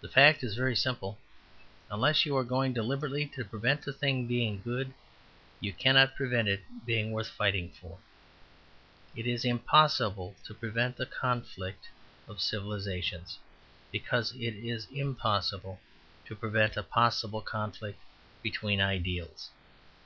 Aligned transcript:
The 0.00 0.08
fact 0.08 0.42
is 0.42 0.54
very 0.56 0.74
simple. 0.74 1.18
Unless 1.90 2.24
you 2.24 2.34
are 2.38 2.42
going 2.42 2.72
deliberately 2.72 3.26
to 3.36 3.44
prevent 3.44 3.86
a 3.86 3.92
thing 3.92 4.26
being 4.26 4.62
good, 4.62 4.94
you 5.60 5.74
cannot 5.74 6.14
prevent 6.16 6.48
it 6.48 6.62
being 6.86 7.10
worth 7.12 7.28
fighting 7.28 7.68
for. 7.68 7.98
It 9.14 9.26
is 9.26 9.44
impossible 9.44 10.34
to 10.46 10.54
prevent 10.54 10.98
a 11.00 11.04
possible 11.04 11.18
conflict 11.20 11.88
of 12.28 12.40
civilizations, 12.40 13.38
because 13.90 14.32
it 14.36 14.54
is 14.54 14.88
impossible 14.90 15.82
to 16.24 16.34
prevent 16.34 16.78
a 16.78 16.82
possible 16.82 17.42
conflict 17.42 18.00
between 18.42 18.80
ideals. 18.80 19.50